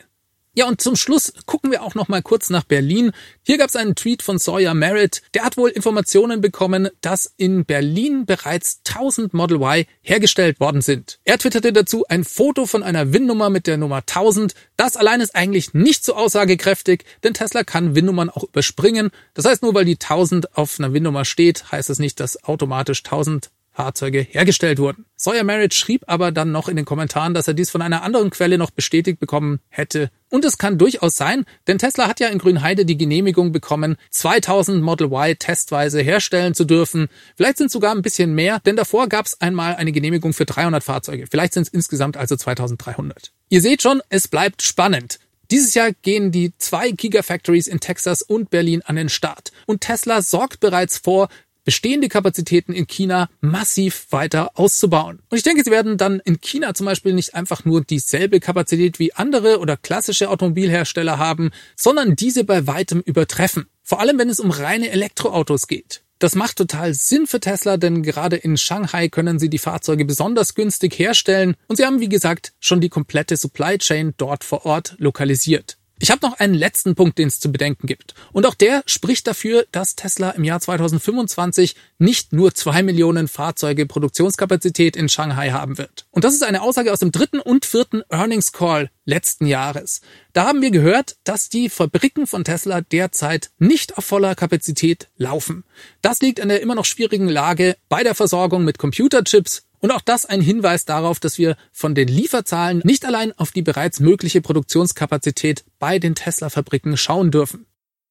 Ja, 0.52 0.66
und 0.66 0.80
zum 0.80 0.96
Schluss 0.96 1.32
gucken 1.46 1.70
wir 1.70 1.80
auch 1.80 1.94
noch 1.94 2.08
mal 2.08 2.22
kurz 2.22 2.50
nach 2.50 2.64
Berlin. 2.64 3.12
Hier 3.42 3.56
gab 3.56 3.68
es 3.68 3.76
einen 3.76 3.94
Tweet 3.94 4.20
von 4.20 4.38
Sawyer 4.38 4.74
Merritt. 4.74 5.22
Der 5.32 5.44
hat 5.44 5.56
wohl 5.56 5.70
Informationen 5.70 6.40
bekommen, 6.40 6.88
dass 7.02 7.32
in 7.36 7.64
Berlin 7.64 8.26
bereits 8.26 8.80
1000 8.88 9.32
Model 9.32 9.58
Y 9.58 9.86
hergestellt 10.02 10.58
worden 10.58 10.80
sind. 10.80 11.20
Er 11.22 11.38
twitterte 11.38 11.72
dazu 11.72 12.04
ein 12.08 12.24
Foto 12.24 12.66
von 12.66 12.82
einer 12.82 13.12
WIN-Nummer 13.12 13.48
mit 13.48 13.68
der 13.68 13.76
Nummer 13.76 13.98
1000. 13.98 14.54
Das 14.76 14.96
allein 14.96 15.20
ist 15.20 15.36
eigentlich 15.36 15.72
nicht 15.72 16.04
so 16.04 16.14
aussagekräftig, 16.14 17.04
denn 17.22 17.32
Tesla 17.32 17.62
kann 17.62 17.94
WIN-Nummern 17.94 18.28
auch 18.28 18.42
überspringen. 18.42 19.10
Das 19.34 19.44
heißt, 19.44 19.62
nur 19.62 19.74
weil 19.74 19.84
die 19.84 20.00
1000 20.00 20.56
auf 20.56 20.80
einer 20.80 20.92
WIN-Nummer 20.92 21.24
steht, 21.24 21.70
heißt 21.70 21.90
es 21.90 22.00
nicht, 22.00 22.18
dass 22.18 22.42
automatisch 22.42 23.04
1000 23.04 23.50
Fahrzeuge 23.72 24.20
hergestellt 24.20 24.78
wurden. 24.78 25.06
Sawyer 25.16 25.44
Merritt 25.44 25.74
schrieb 25.74 26.04
aber 26.06 26.32
dann 26.32 26.52
noch 26.52 26.68
in 26.68 26.76
den 26.76 26.84
Kommentaren, 26.84 27.34
dass 27.34 27.48
er 27.48 27.54
dies 27.54 27.70
von 27.70 27.82
einer 27.82 28.02
anderen 28.02 28.30
Quelle 28.30 28.58
noch 28.58 28.70
bestätigt 28.70 29.20
bekommen 29.20 29.60
hätte. 29.68 30.10
Und 30.28 30.44
es 30.44 30.58
kann 30.58 30.78
durchaus 30.78 31.14
sein, 31.14 31.44
denn 31.66 31.78
Tesla 31.78 32.08
hat 32.08 32.20
ja 32.20 32.28
in 32.28 32.38
Grünheide 32.38 32.84
die 32.84 32.96
Genehmigung 32.96 33.52
bekommen, 33.52 33.96
2000 34.10 34.82
Model 34.82 35.08
Y 35.12 35.38
testweise 35.38 36.00
herstellen 36.00 36.54
zu 36.54 36.64
dürfen. 36.64 37.08
Vielleicht 37.36 37.58
sind 37.58 37.70
sogar 37.70 37.94
ein 37.94 38.02
bisschen 38.02 38.34
mehr, 38.34 38.60
denn 38.60 38.76
davor 38.76 39.08
gab 39.08 39.26
es 39.26 39.40
einmal 39.40 39.76
eine 39.76 39.92
Genehmigung 39.92 40.32
für 40.32 40.46
300 40.46 40.82
Fahrzeuge. 40.82 41.26
Vielleicht 41.30 41.54
sind 41.54 41.66
es 41.66 41.72
insgesamt 41.72 42.16
also 42.16 42.36
2300. 42.36 43.32
Ihr 43.48 43.60
seht 43.60 43.82
schon, 43.82 44.02
es 44.08 44.28
bleibt 44.28 44.62
spannend. 44.62 45.18
Dieses 45.50 45.74
Jahr 45.74 45.90
gehen 46.02 46.30
die 46.30 46.56
zwei 46.58 46.92
Gigafactories 46.92 47.66
in 47.66 47.80
Texas 47.80 48.22
und 48.22 48.50
Berlin 48.50 48.82
an 48.84 48.94
den 48.94 49.08
Start. 49.08 49.50
Und 49.66 49.80
Tesla 49.80 50.22
sorgt 50.22 50.60
bereits 50.60 50.98
vor, 50.98 51.28
bestehende 51.64 52.08
Kapazitäten 52.08 52.72
in 52.72 52.86
China 52.86 53.28
massiv 53.40 54.06
weiter 54.10 54.52
auszubauen. 54.58 55.20
Und 55.28 55.36
ich 55.36 55.44
denke, 55.44 55.62
sie 55.64 55.70
werden 55.70 55.96
dann 55.96 56.20
in 56.20 56.40
China 56.40 56.74
zum 56.74 56.86
Beispiel 56.86 57.12
nicht 57.12 57.34
einfach 57.34 57.64
nur 57.64 57.82
dieselbe 57.82 58.40
Kapazität 58.40 58.98
wie 58.98 59.14
andere 59.14 59.58
oder 59.58 59.76
klassische 59.76 60.30
Automobilhersteller 60.30 61.18
haben, 61.18 61.50
sondern 61.76 62.16
diese 62.16 62.44
bei 62.44 62.66
weitem 62.66 63.00
übertreffen. 63.00 63.66
Vor 63.82 64.00
allem, 64.00 64.18
wenn 64.18 64.30
es 64.30 64.40
um 64.40 64.50
reine 64.50 64.90
Elektroautos 64.90 65.66
geht. 65.66 66.02
Das 66.20 66.34
macht 66.34 66.56
total 66.58 66.92
Sinn 66.92 67.26
für 67.26 67.40
Tesla, 67.40 67.78
denn 67.78 68.02
gerade 68.02 68.36
in 68.36 68.58
Shanghai 68.58 69.08
können 69.08 69.38
sie 69.38 69.48
die 69.48 69.56
Fahrzeuge 69.56 70.04
besonders 70.04 70.54
günstig 70.54 70.98
herstellen 70.98 71.56
und 71.66 71.76
sie 71.76 71.86
haben, 71.86 72.00
wie 72.00 72.10
gesagt, 72.10 72.52
schon 72.60 72.82
die 72.82 72.90
komplette 72.90 73.38
Supply 73.38 73.78
Chain 73.78 74.12
dort 74.18 74.44
vor 74.44 74.66
Ort 74.66 74.96
lokalisiert. 74.98 75.79
Ich 76.02 76.10
habe 76.10 76.26
noch 76.26 76.38
einen 76.38 76.54
letzten 76.54 76.94
Punkt, 76.94 77.18
den 77.18 77.28
es 77.28 77.40
zu 77.40 77.52
bedenken 77.52 77.86
gibt. 77.86 78.14
Und 78.32 78.46
auch 78.46 78.54
der 78.54 78.82
spricht 78.86 79.26
dafür, 79.26 79.66
dass 79.70 79.96
Tesla 79.96 80.30
im 80.30 80.44
Jahr 80.44 80.58
2025 80.58 81.76
nicht 81.98 82.32
nur 82.32 82.54
zwei 82.54 82.82
Millionen 82.82 83.28
Fahrzeuge 83.28 83.84
Produktionskapazität 83.84 84.96
in 84.96 85.10
Shanghai 85.10 85.50
haben 85.50 85.76
wird. 85.76 86.06
Und 86.10 86.24
das 86.24 86.32
ist 86.32 86.42
eine 86.42 86.62
Aussage 86.62 86.90
aus 86.90 87.00
dem 87.00 87.12
dritten 87.12 87.38
und 87.38 87.66
vierten 87.66 88.02
Earnings 88.08 88.52
Call 88.52 88.88
letzten 89.04 89.44
Jahres. 89.44 90.00
Da 90.32 90.46
haben 90.46 90.62
wir 90.62 90.70
gehört, 90.70 91.16
dass 91.24 91.50
die 91.50 91.68
Fabriken 91.68 92.26
von 92.26 92.44
Tesla 92.44 92.80
derzeit 92.80 93.50
nicht 93.58 93.98
auf 93.98 94.06
voller 94.06 94.34
Kapazität 94.34 95.08
laufen. 95.18 95.64
Das 96.00 96.22
liegt 96.22 96.40
an 96.40 96.48
der 96.48 96.62
immer 96.62 96.76
noch 96.76 96.86
schwierigen 96.86 97.28
Lage 97.28 97.76
bei 97.90 98.02
der 98.02 98.14
Versorgung 98.14 98.64
mit 98.64 98.78
Computerchips 98.78 99.64
Und 99.80 99.90
auch 99.90 100.02
das 100.02 100.26
ein 100.26 100.42
Hinweis 100.42 100.84
darauf, 100.84 101.20
dass 101.20 101.38
wir 101.38 101.56
von 101.72 101.94
den 101.94 102.08
Lieferzahlen 102.08 102.82
nicht 102.84 103.04
allein 103.04 103.32
auf 103.38 103.50
die 103.50 103.62
bereits 103.62 103.98
mögliche 103.98 104.42
Produktionskapazität 104.42 105.64
bei 105.78 105.98
den 105.98 106.14
Tesla-Fabriken 106.14 106.96
schauen 106.96 107.30
dürfen. 107.30 107.66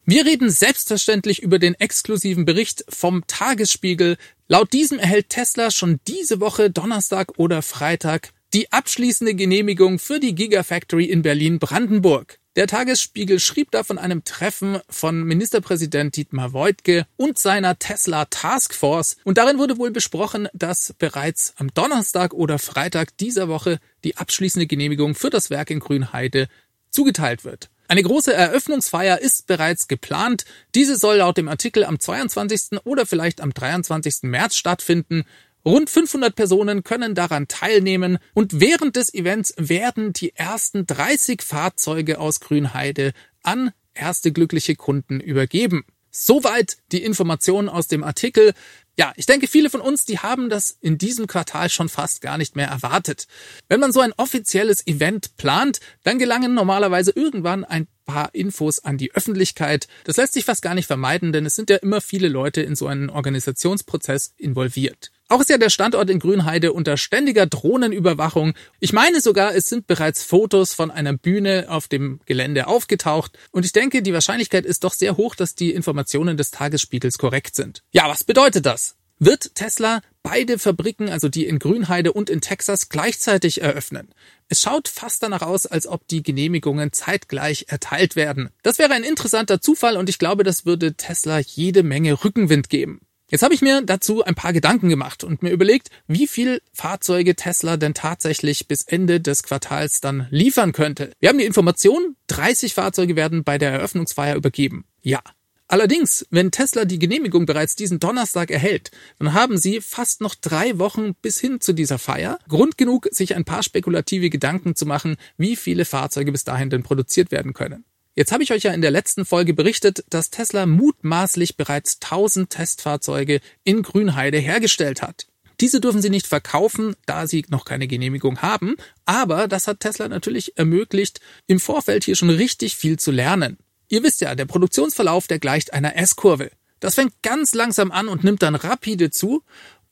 Wir 0.06 0.26
reden 0.26 0.50
selbstverständlich 0.50 1.44
über 1.44 1.60
den 1.60 1.76
exklusiven 1.76 2.44
Bericht 2.44 2.84
vom 2.90 3.28
Tagesspiegel. 3.28 4.18
Laut 4.48 4.74
diesem 4.74 4.98
erhält 4.98 5.30
Tesla 5.30 5.70
schon 5.70 6.00
diese 6.08 6.40
Woche 6.40 6.72
Donnerstag 6.72 7.38
oder 7.38 7.62
Freitag 7.62 8.32
die 8.54 8.72
abschließende 8.72 9.36
Genehmigung 9.36 10.00
für 10.00 10.20
die 10.20 10.36
Gigafactory 10.36 11.06
in 11.06 11.22
Berlin-Brandenburg. 11.22 12.40
Der 12.56 12.68
Tagesspiegel 12.68 13.40
schrieb 13.40 13.72
da 13.72 13.84
von 13.84 13.98
einem 13.98 14.24
Treffen 14.24 14.80
von 14.90 15.24
Ministerpräsident 15.24 16.18
Dietmar 16.18 16.52
Woidke 16.52 17.06
und 17.16 17.38
seiner 17.38 17.78
Tesla 17.78 18.26
Taskforce 18.26 19.18
und 19.24 19.38
darin 19.38 19.60
wurde 19.60 19.78
wohl 19.78 19.92
besprochen, 19.92 20.50
dass 20.54 20.94
bereits 20.98 21.54
am 21.58 21.74
Donnerstag 21.74 22.34
oder 22.34 22.60
Freitag 22.60 23.16
dieser 23.18 23.48
Woche 23.48 23.80
die 24.04 24.18
abschließende 24.18 24.68
Genehmigung 24.68 25.16
für 25.16 25.30
das 25.30 25.50
Werk 25.50 25.70
in 25.70 25.80
Grünheide 25.80 26.48
zugeteilt 26.90 27.46
wird. 27.46 27.70
Eine 27.88 28.04
große 28.04 28.32
Eröffnungsfeier 28.32 29.20
ist 29.20 29.48
bereits 29.48 29.88
geplant. 29.88 30.46
Diese 30.76 30.96
soll 30.96 31.18
laut 31.18 31.38
dem 31.38 31.48
Artikel 31.48 31.84
am 31.84 32.00
22. 32.00 32.80
oder 32.84 33.08
vielleicht 33.08 33.42
am 33.42 33.52
23. 33.52 34.24
März 34.24 34.56
stattfinden. 34.56 35.24
Rund 35.66 35.90
500 35.90 36.36
Personen 36.36 36.84
können 36.84 37.16
daran 37.16 37.48
teilnehmen 37.48 38.18
und 38.34 38.60
während 38.60 38.96
des 38.96 39.14
Events 39.14 39.54
werden 39.58 40.14
die 40.14 40.36
ersten 40.36 40.86
30 40.86 41.42
Fahrzeuge 41.42 42.20
aus 42.20 42.40
Grünheide 42.40 43.14
an 43.44 43.72
erste 43.94 44.32
glückliche 44.32 44.76
Kunden 44.76 45.20
übergeben. 45.20 45.84
Soweit 46.12 46.78
die 46.92 47.04
Informationen 47.04 47.70
aus 47.70 47.88
dem 47.88 48.04
Artikel. 48.04 48.54
Ja, 48.98 49.14
ich 49.16 49.28
denke, 49.28 49.48
viele 49.48 49.70
von 49.70 49.80
uns, 49.80 50.06
die 50.06 50.20
haben 50.20 50.50
das 50.50 50.76
in 50.82 50.98
diesem 50.98 51.28
Quartal 51.28 51.70
schon 51.70 51.88
fast 51.88 52.22
gar 52.22 52.38
nicht 52.38 52.56
mehr 52.56 52.68
erwartet. 52.68 53.28
Wenn 53.68 53.80
man 53.80 53.92
so 53.92 54.00
ein 54.00 54.14
offizielles 54.14 54.86
Event 54.88 55.38
plant, 55.38 55.80
dann 56.04 56.18
gelangen 56.18 56.56
normalerweise 56.56 57.12
irgendwann 57.12 57.64
ein 57.64 57.88
paar 58.06 58.34
Infos 58.34 58.80
an 58.80 58.98
die 58.98 59.14
Öffentlichkeit. 59.14 59.88
Das 60.04 60.18
lässt 60.18 60.34
sich 60.34 60.46
fast 60.46 60.64
gar 60.64 60.74
nicht 60.74 60.88
vermeiden, 60.88 61.32
denn 61.32 61.46
es 61.46 61.56
sind 61.56 61.70
ja 61.70 61.78
immer 61.78 62.02
viele 62.02 62.28
Leute 62.28 62.62
in 62.62 62.76
so 62.76 62.88
einen 62.88 63.10
Organisationsprozess 63.10 64.34
involviert. 64.36 65.12
Auch 65.32 65.42
ist 65.42 65.52
ja 65.52 65.60
der 65.60 65.70
Standort 65.70 66.10
in 66.10 66.18
Grünheide 66.18 66.74
unter 66.74 66.98
ständiger 66.98 67.46
Drohnenüberwachung. 67.46 68.56
Ich 68.80 68.94
meine 68.94 69.22
sogar, 69.22 69.54
es 69.54 69.66
sind 69.66 69.86
bereits 69.86 70.24
Fotos 70.24 70.74
von 70.74 70.90
einer 70.90 71.14
Bühne 71.14 71.68
auf 71.70 71.88
dem 71.88 72.20
Gelände 72.26 72.66
aufgetaucht. 72.66 73.38
Und 73.52 73.64
ich 73.64 73.72
denke, 73.72 74.02
die 74.02 74.12
Wahrscheinlichkeit 74.12 74.66
ist 74.66 74.84
doch 74.84 74.94
sehr 74.94 75.18
hoch, 75.18 75.36
dass 75.36 75.54
die 75.54 75.72
Informationen 75.72 76.36
des 76.36 76.50
Tagesspiegels 76.50 77.20
korrekt 77.20 77.54
sind. 77.54 77.84
Ja, 77.92 78.10
was 78.10 78.24
bedeutet 78.24 78.66
das? 78.66 78.96
Wird 79.20 79.54
Tesla 79.54 80.02
beide 80.24 80.58
Fabriken, 80.58 81.10
also 81.10 81.30
die 81.30 81.46
in 81.46 81.60
Grünheide 81.60 82.12
und 82.12 82.32
in 82.32 82.42
Texas, 82.42 82.90
gleichzeitig 82.90 83.62
eröffnen? 83.62 84.10
Es 84.48 84.62
schaut 84.62 84.88
fast 84.88 85.22
danach 85.22 85.44
aus, 85.44 85.68
als 85.68 85.86
ob 85.86 86.08
die 86.08 86.24
Genehmigungen 86.24 86.92
zeitgleich 86.92 87.66
erteilt 87.68 88.16
werden. 88.16 88.50
Das 88.64 88.80
wäre 88.80 88.94
ein 88.94 89.04
interessanter 89.04 89.62
Zufall 89.62 89.96
und 89.96 90.10
ich 90.10 90.18
glaube, 90.18 90.44
das 90.44 90.66
würde 90.66 90.96
Tesla 90.96 91.38
jede 91.38 91.84
Menge 91.84 92.24
Rückenwind 92.24 92.70
geben. 92.70 93.02
Jetzt 93.30 93.44
habe 93.44 93.54
ich 93.54 93.62
mir 93.62 93.84
dazu 93.84 94.24
ein 94.24 94.34
paar 94.34 94.54
Gedanken 94.54 94.90
gemacht 94.90 95.24
und 95.24 95.44
mir 95.44 95.52
überlegt, 95.52 95.90
wie 96.08 96.26
viel 96.26 96.62
Fahrzeuge 96.74 97.36
Tesla 97.36 97.78
denn 97.78 97.94
tatsächlich 97.94 98.68
bis 98.68 98.82
Ende 98.82 99.22
des 99.22 99.44
Quartals 99.44 100.02
dann 100.02 100.28
liefern 100.32 100.72
könnte. 100.72 101.12
Wir 101.20 101.30
haben 101.30 101.38
die 101.38 101.46
Information, 101.46 102.16
30 102.28 102.74
Fahrzeuge 102.74 103.16
werden 103.16 103.44
bei 103.44 103.60
der 103.60 103.72
Eröffnungsfeier 103.72 104.36
übergeben. 104.36 104.86
Ja. 105.02 105.22
Allerdings, 105.68 106.26
wenn 106.32 106.50
Tesla 106.50 106.86
die 106.86 106.98
Genehmigung 106.98 107.46
bereits 107.46 107.76
diesen 107.76 108.00
Donnerstag 108.00 108.50
erhält, 108.50 108.90
dann 109.20 109.36
haben 109.36 109.60
sie 109.60 109.82
fast 109.82 110.20
noch 110.22 110.34
drei 110.34 110.80
Wochen 110.80 111.14
bis 111.14 111.40
hin 111.40 111.62
zu 111.62 111.74
dieser 111.74 112.00
Feier. 112.00 112.40
Grund 112.48 112.80
genug, 112.80 113.08
sich 113.12 113.36
ein 113.36 113.46
paar 113.46 113.62
spekulative 113.62 114.32
Gedanken 114.32 114.76
zu 114.76 114.88
machen, 114.88 115.18
wie 115.38 115.56
viele 115.56 115.86
Fahrzeuge 115.86 116.32
bis 116.32 116.44
dahin 116.44 116.72
denn 116.72 116.82
produziert 116.82 117.30
werden 117.32 117.54
können. 117.54 117.86
Jetzt 118.20 118.34
habe 118.34 118.44
ich 118.44 118.52
euch 118.52 118.64
ja 118.64 118.74
in 118.74 118.82
der 118.82 118.92
letzten 118.92 119.24
Folge 119.24 119.54
berichtet, 119.54 120.04
dass 120.10 120.30
Tesla 120.30 120.66
mutmaßlich 120.66 121.56
bereits 121.56 122.00
1000 122.02 122.50
Testfahrzeuge 122.50 123.40
in 123.64 123.82
Grünheide 123.82 124.40
hergestellt 124.40 125.02
hat. 125.02 125.28
Diese 125.62 125.80
dürfen 125.80 126.02
sie 126.02 126.10
nicht 126.10 126.28
verkaufen, 126.28 126.98
da 127.06 127.28
sie 127.28 127.46
noch 127.48 127.64
keine 127.64 127.88
Genehmigung 127.88 128.42
haben, 128.42 128.76
aber 129.06 129.48
das 129.48 129.68
hat 129.68 129.80
Tesla 129.80 130.10
natürlich 130.10 130.58
ermöglicht, 130.58 131.22
im 131.48 131.62
Vorfeld 131.62 132.04
hier 132.04 132.18
schon 132.18 132.30
richtig 132.30 132.76
viel 132.76 133.00
zu 133.00 133.12
lernen. 133.12 133.58
Ihr 133.88 134.04
wisst 134.04 134.20
ja, 134.20 134.36
der 134.36 134.44
Produktionsverlauf, 134.44 135.28
der 135.28 135.40
gleicht 135.40 135.72
einer 135.72 135.96
S-Kurve. 135.96 136.52
Das 136.82 136.96
fängt 136.96 137.14
ganz 137.24 137.54
langsam 137.54 137.90
an 137.90 138.10
und 138.10 138.26
nimmt 138.26 138.42
dann 138.42 138.56
rapide 138.56 139.12
zu 139.12 139.44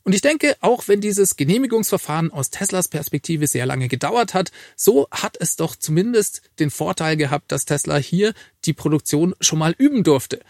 und 0.08 0.14
ich 0.14 0.22
denke, 0.22 0.56
auch 0.62 0.88
wenn 0.88 1.02
dieses 1.02 1.36
Genehmigungsverfahren 1.36 2.32
aus 2.32 2.48
Teslas 2.48 2.88
Perspektive 2.88 3.46
sehr 3.46 3.66
lange 3.66 3.88
gedauert 3.88 4.32
hat, 4.32 4.52
so 4.74 5.06
hat 5.10 5.36
es 5.38 5.56
doch 5.56 5.76
zumindest 5.76 6.40
den 6.58 6.70
Vorteil 6.70 7.18
gehabt, 7.18 7.52
dass 7.52 7.66
Tesla 7.66 7.98
hier 7.98 8.32
die 8.64 8.72
Produktion 8.72 9.34
schon 9.38 9.58
mal 9.58 9.74
üben 9.76 10.04
durfte. 10.04 10.40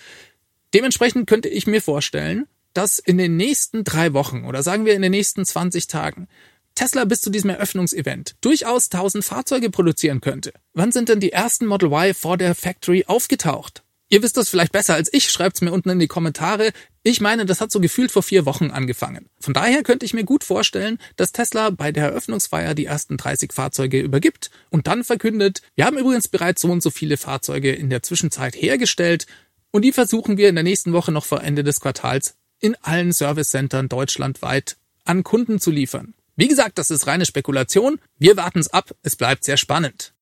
Dementsprechend 0.75 1.29
könnte 1.29 1.49
ich 1.49 1.67
mir 1.67 1.83
vorstellen, 1.83 2.47
dass 2.73 3.01
in 3.01 3.19
den 3.19 3.37
nächsten 3.37 3.83
drei 3.83 4.13
Wochen 4.13 4.45
oder 4.45 4.63
sagen 4.63 4.85
wir 4.85 4.95
in 4.95 5.03
den 5.03 5.11
nächsten 5.11 5.45
20 5.45 5.89
Tagen 5.89 6.29
Tesla 6.77 7.05
bis 7.05 7.21
zu 7.21 7.31
diesem 7.31 7.51
Eröffnungsevent 7.51 8.37
durchaus 8.41 8.93
1000 8.93 9.25
Fahrzeuge 9.25 9.71
produzieren 9.71 10.21
könnte. 10.21 10.53
Wann 10.73 10.93
sind 10.93 11.09
denn 11.09 11.19
die 11.19 11.33
ersten 11.33 11.67
Model 11.67 11.89
Y 11.89 12.15
vor 12.15 12.37
der 12.37 12.55
Factory 12.55 13.07
aufgetaucht? 13.09 13.83
Ihr 14.09 14.23
wisst 14.23 14.37
das 14.37 14.49
vielleicht 14.49 14.73
besser 14.73 14.95
als 14.95 15.13
ich, 15.13 15.31
schreibt's 15.31 15.61
mir 15.61 15.73
unten 15.73 15.91
in 15.91 15.99
die 15.99 16.07
Kommentare. 16.07 16.71
Ich 17.03 17.21
meine, 17.21 17.47
das 17.47 17.61
hat 17.61 17.71
so 17.71 17.81
gefühlt 17.81 18.11
vor 18.11 18.23
vier 18.23 18.45
Wochen 18.45 18.71
angefangen. 18.71 19.27
Von 19.41 19.55
daher 19.55 19.83
könnte 19.83 20.05
ich 20.05 20.15
mir 20.15 20.25
gut 20.25 20.45
vorstellen, 20.45 20.99
dass 21.17 21.33
Tesla 21.33 21.71
bei 21.71 21.93
der 21.93 22.07
Eröffnungsfeier 22.07 22.75
die 22.75 22.87
ersten 22.87 23.17
30 23.17 23.53
Fahrzeuge 23.53 24.01
übergibt 24.01 24.51
und 24.71 24.87
dann 24.87 25.05
verkündet, 25.05 25.63
wir 25.77 25.87
haben 25.87 25.99
übrigens 25.99 26.29
bereits 26.29 26.63
so 26.63 26.71
und 26.71 26.83
so 26.83 26.91
viele 26.91 27.17
Fahrzeuge 27.17 27.73
in 27.73 27.89
der 27.89 28.03
Zwischenzeit 28.03 28.57
hergestellt 28.57 29.27
und 29.71 29.85
die 29.85 29.93
versuchen 29.93 30.37
wir 30.37 30.49
in 30.49 30.57
der 30.57 30.65
nächsten 30.65 30.93
Woche 30.93 31.13
noch 31.13 31.25
vor 31.25 31.43
Ende 31.43 31.63
des 31.63 31.81
Quartals 31.81 32.35
in 32.61 32.77
allen 32.83 33.13
Servicecentern 33.13 33.89
deutschlandweit 33.89 34.77
an 35.05 35.23
Kunden 35.23 35.61
zu 35.61 35.71
liefern. 35.71 36.15
Wie 36.37 36.49
gesagt, 36.49 36.79
das 36.79 36.91
ist 36.91 37.07
reine 37.07 37.27
Spekulation. 37.27 37.99
Wir 38.19 38.37
warten's 38.37 38.69
ab. 38.69 38.95
Es 39.03 39.17
bleibt 39.17 39.45
sehr 39.45 39.57
spannend. 39.57 40.15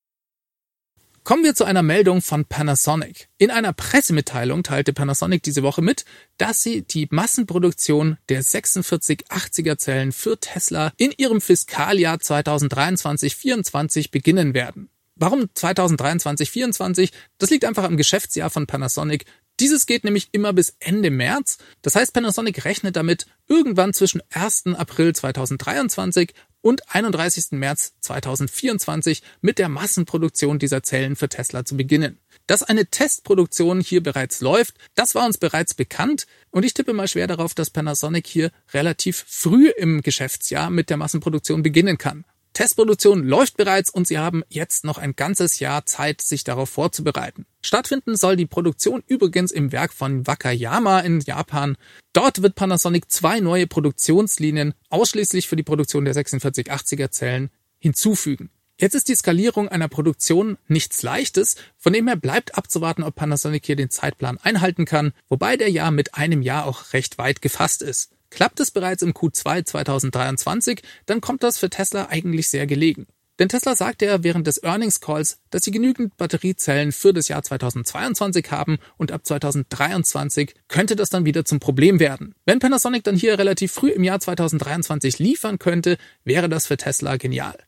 Kommen 1.26 1.42
wir 1.42 1.56
zu 1.56 1.64
einer 1.64 1.82
Meldung 1.82 2.22
von 2.22 2.44
Panasonic. 2.44 3.28
In 3.36 3.50
einer 3.50 3.72
Pressemitteilung 3.72 4.62
teilte 4.62 4.92
Panasonic 4.92 5.42
diese 5.42 5.64
Woche 5.64 5.82
mit, 5.82 6.04
dass 6.38 6.62
sie 6.62 6.82
die 6.82 7.08
Massenproduktion 7.10 8.16
der 8.28 8.44
4680er 8.44 9.76
Zellen 9.76 10.12
für 10.12 10.38
Tesla 10.38 10.92
in 10.98 11.12
ihrem 11.16 11.40
Fiskaljahr 11.40 12.18
2023-24 12.18 14.12
beginnen 14.12 14.54
werden. 14.54 14.88
Warum 15.16 15.46
2023-24? 15.46 17.10
Das 17.38 17.50
liegt 17.50 17.64
einfach 17.64 17.82
am 17.82 17.96
Geschäftsjahr 17.96 18.48
von 18.48 18.68
Panasonic. 18.68 19.24
Dieses 19.58 19.86
geht 19.86 20.04
nämlich 20.04 20.28
immer 20.30 20.52
bis 20.52 20.76
Ende 20.78 21.10
März. 21.10 21.58
Das 21.82 21.96
heißt, 21.96 22.12
Panasonic 22.12 22.64
rechnet 22.64 22.94
damit, 22.94 23.26
irgendwann 23.48 23.94
zwischen 23.94 24.22
1. 24.30 24.66
April 24.76 25.12
2023 25.12 26.34
und 26.66 26.92
31. 26.92 27.52
März 27.52 27.94
2024 28.00 29.22
mit 29.40 29.60
der 29.60 29.68
Massenproduktion 29.68 30.58
dieser 30.58 30.82
Zellen 30.82 31.14
für 31.14 31.28
Tesla 31.28 31.64
zu 31.64 31.76
beginnen. 31.76 32.18
Dass 32.48 32.64
eine 32.64 32.86
Testproduktion 32.86 33.80
hier 33.80 34.02
bereits 34.02 34.40
läuft, 34.40 34.74
das 34.96 35.14
war 35.14 35.26
uns 35.26 35.38
bereits 35.38 35.74
bekannt 35.74 36.26
und 36.50 36.64
ich 36.64 36.74
tippe 36.74 36.92
mal 36.92 37.06
schwer 37.06 37.28
darauf, 37.28 37.54
dass 37.54 37.70
Panasonic 37.70 38.26
hier 38.26 38.50
relativ 38.74 39.24
früh 39.28 39.68
im 39.68 40.02
Geschäftsjahr 40.02 40.70
mit 40.70 40.90
der 40.90 40.96
Massenproduktion 40.96 41.62
beginnen 41.62 41.98
kann. 41.98 42.24
Testproduktion 42.56 43.22
läuft 43.22 43.58
bereits 43.58 43.90
und 43.90 44.08
sie 44.08 44.16
haben 44.16 44.42
jetzt 44.48 44.82
noch 44.82 44.96
ein 44.96 45.14
ganzes 45.14 45.58
Jahr 45.58 45.84
Zeit, 45.84 46.22
sich 46.22 46.42
darauf 46.42 46.70
vorzubereiten. 46.70 47.44
Stattfinden 47.60 48.16
soll 48.16 48.36
die 48.36 48.46
Produktion 48.46 49.02
übrigens 49.06 49.52
im 49.52 49.72
Werk 49.72 49.92
von 49.92 50.26
Wakayama 50.26 51.00
in 51.00 51.20
Japan. 51.20 51.76
Dort 52.14 52.40
wird 52.40 52.54
Panasonic 52.54 53.12
zwei 53.12 53.40
neue 53.40 53.66
Produktionslinien 53.66 54.72
ausschließlich 54.88 55.48
für 55.48 55.56
die 55.56 55.64
Produktion 55.64 56.06
der 56.06 56.14
4680er 56.14 57.10
Zellen 57.10 57.50
hinzufügen. 57.78 58.48
Jetzt 58.80 58.94
ist 58.94 59.10
die 59.10 59.16
Skalierung 59.16 59.68
einer 59.68 59.88
Produktion 59.88 60.56
nichts 60.66 61.02
Leichtes, 61.02 61.56
von 61.76 61.92
dem 61.92 62.06
her 62.06 62.16
bleibt 62.16 62.56
abzuwarten, 62.56 63.02
ob 63.02 63.16
Panasonic 63.16 63.66
hier 63.66 63.76
den 63.76 63.90
Zeitplan 63.90 64.38
einhalten 64.38 64.86
kann, 64.86 65.12
wobei 65.28 65.58
der 65.58 65.70
Jahr 65.70 65.90
mit 65.90 66.14
einem 66.14 66.40
Jahr 66.40 66.64
auch 66.64 66.94
recht 66.94 67.18
weit 67.18 67.42
gefasst 67.42 67.82
ist. 67.82 68.15
Klappt 68.30 68.60
es 68.60 68.70
bereits 68.70 69.02
im 69.02 69.12
Q2 69.12 69.64
2023, 69.64 70.82
dann 71.06 71.20
kommt 71.20 71.42
das 71.42 71.58
für 71.58 71.70
Tesla 71.70 72.08
eigentlich 72.08 72.48
sehr 72.48 72.66
gelegen. 72.66 73.06
Denn 73.38 73.48
Tesla 73.48 73.76
sagte 73.76 74.06
ja 74.06 74.22
während 74.22 74.46
des 74.46 74.62
Earnings 74.62 75.00
Calls, 75.00 75.38
dass 75.50 75.62
sie 75.62 75.70
genügend 75.70 76.16
Batteriezellen 76.16 76.92
für 76.92 77.12
das 77.12 77.28
Jahr 77.28 77.42
2022 77.42 78.50
haben 78.50 78.78
und 78.96 79.12
ab 79.12 79.26
2023 79.26 80.54
könnte 80.68 80.96
das 80.96 81.10
dann 81.10 81.26
wieder 81.26 81.44
zum 81.44 81.60
Problem 81.60 82.00
werden. 82.00 82.34
Wenn 82.46 82.60
Panasonic 82.60 83.04
dann 83.04 83.16
hier 83.16 83.38
relativ 83.38 83.72
früh 83.72 83.90
im 83.90 84.04
Jahr 84.04 84.20
2023 84.20 85.18
liefern 85.18 85.58
könnte, 85.58 85.98
wäre 86.24 86.48
das 86.48 86.66
für 86.66 86.78
Tesla 86.78 87.16
genial. 87.16 87.58